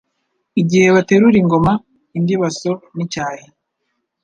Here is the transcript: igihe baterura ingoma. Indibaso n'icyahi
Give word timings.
igihe 0.61 0.87
baterura 0.95 1.37
ingoma. 1.41 1.73
Indibaso 2.17 2.71
n'icyahi 2.95 3.45